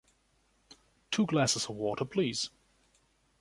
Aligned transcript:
Two 1.11 1.27
glasses 1.27 1.65
of 1.65 1.75
water 1.75 2.05
please. 2.05 2.49